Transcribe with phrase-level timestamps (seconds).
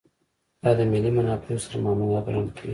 [0.63, 2.69] دا د ملي منافعو سره معامله ګڼل کېږي.